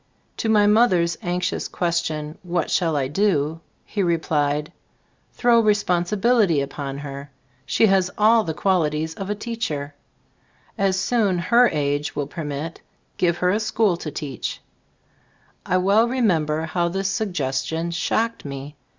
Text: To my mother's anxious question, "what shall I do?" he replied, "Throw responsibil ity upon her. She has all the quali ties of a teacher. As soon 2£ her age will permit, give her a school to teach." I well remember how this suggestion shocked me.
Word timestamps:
To 0.37 0.49
my 0.49 0.65
mother's 0.65 1.15
anxious 1.21 1.67
question, 1.67 2.39
"what 2.41 2.71
shall 2.71 2.95
I 2.97 3.07
do?" 3.07 3.59
he 3.85 4.01
replied, 4.01 4.71
"Throw 5.33 5.59
responsibil 5.61 6.39
ity 6.43 6.59
upon 6.59 6.97
her. 6.97 7.29
She 7.67 7.85
has 7.85 8.09
all 8.17 8.43
the 8.43 8.55
quali 8.55 8.89
ties 8.89 9.13
of 9.13 9.29
a 9.29 9.35
teacher. 9.35 9.93
As 10.75 10.99
soon 10.99 11.37
2£ 11.37 11.41
her 11.49 11.69
age 11.69 12.15
will 12.15 12.25
permit, 12.25 12.81
give 13.17 13.37
her 13.45 13.51
a 13.51 13.59
school 13.59 13.95
to 13.97 14.09
teach." 14.09 14.59
I 15.67 15.77
well 15.77 16.07
remember 16.07 16.63
how 16.65 16.87
this 16.89 17.07
suggestion 17.07 17.91
shocked 17.91 18.43
me. 18.43 18.77